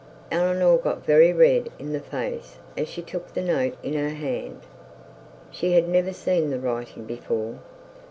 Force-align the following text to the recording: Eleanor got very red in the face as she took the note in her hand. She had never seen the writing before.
Eleanor 0.31 0.77
got 0.79 1.05
very 1.05 1.31
red 1.31 1.69
in 1.77 1.93
the 1.93 1.99
face 1.99 2.57
as 2.75 2.87
she 2.87 3.03
took 3.03 3.31
the 3.35 3.41
note 3.43 3.77
in 3.83 3.93
her 3.93 4.09
hand. 4.09 4.61
She 5.51 5.73
had 5.73 5.87
never 5.87 6.11
seen 6.11 6.49
the 6.49 6.57
writing 6.59 7.05
before. 7.05 7.59